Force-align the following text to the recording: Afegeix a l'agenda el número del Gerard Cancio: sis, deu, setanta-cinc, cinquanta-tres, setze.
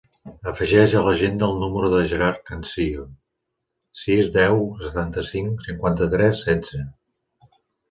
Afegeix 0.51 0.93
a 0.99 1.01
l'agenda 1.07 1.49
el 1.53 1.59
número 1.63 1.91
del 1.91 2.07
Gerard 2.13 2.39
Cancio: 2.47 3.05
sis, 4.05 4.33
deu, 4.39 4.65
setanta-cinc, 4.87 5.63
cinquanta-tres, 5.69 6.45
setze. 6.51 6.85